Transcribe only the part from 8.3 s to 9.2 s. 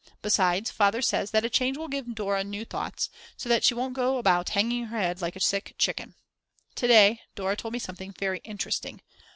interesting.